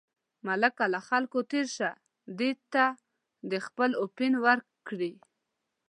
ملکه 0.47 0.85
له 0.93 0.99
خلکو 1.09 1.39
تېر 1.51 1.67
شه، 1.75 1.89
دې 2.39 2.51
ته 2.73 2.85
دې 3.49 3.59
خپل 3.67 3.89
اپین 4.05 4.33
ورکړي. 4.45 5.13